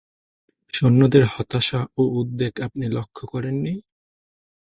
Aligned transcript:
সৈন্যদের 0.73 1.23
হতাশা 1.33 1.79
ও 1.97 2.01
উদ্বেগ 2.19 2.53
আপনি 2.61 2.85
লক্ষ্য 2.91 3.23
করেন 3.27 3.55
নি? 3.61 3.73